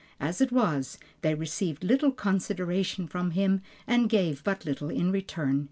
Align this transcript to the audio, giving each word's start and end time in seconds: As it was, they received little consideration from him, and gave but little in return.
As 0.19 0.41
it 0.41 0.51
was, 0.51 0.97
they 1.21 1.35
received 1.35 1.83
little 1.83 2.11
consideration 2.11 3.05
from 3.07 3.29
him, 3.37 3.61
and 3.85 4.09
gave 4.09 4.43
but 4.43 4.65
little 4.65 4.89
in 4.89 5.11
return. 5.11 5.59